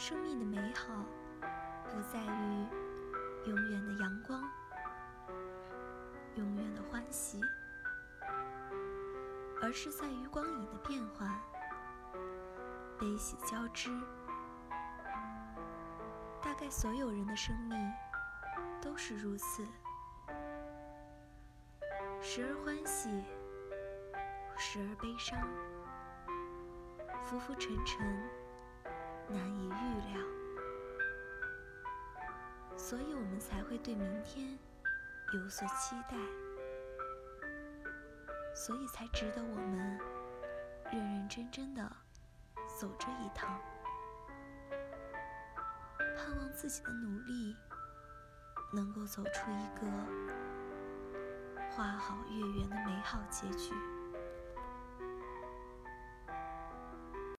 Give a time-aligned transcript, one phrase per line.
[0.00, 0.94] 生命的美好
[1.84, 2.66] 不在于
[3.44, 4.42] 永远的阳光、
[6.36, 7.38] 永远的欢喜，
[9.60, 11.38] 而是在于光影的变化、
[12.98, 13.90] 悲喜交织。
[16.40, 17.92] 大概所有人的生命
[18.80, 19.62] 都是如此，
[22.22, 23.22] 时而欢喜，
[24.56, 25.38] 时而悲伤，
[27.22, 28.00] 浮浮沉沉，
[32.90, 34.58] 所以我们才会对明天
[35.32, 36.16] 有所期待，
[38.52, 39.96] 所以才值得我们
[40.90, 41.88] 认认真真的
[42.80, 43.56] 走这一趟。
[46.16, 47.56] 盼望自己的努力
[48.72, 49.86] 能够走出一个
[51.70, 53.72] 花好月圆的美好结局。